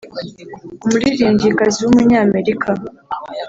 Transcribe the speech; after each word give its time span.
umuririmbyikazi 0.85 1.77
w’umunyamerika 1.81 2.69